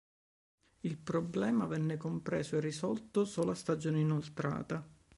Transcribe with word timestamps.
Il 0.79 0.97
problema 0.97 1.67
venne 1.67 1.95
compreso 1.97 2.57
e 2.57 2.59
risolto 2.59 3.23
solo 3.23 3.51
a 3.51 3.53
stagione 3.53 3.99
inoltrata. 3.99 4.83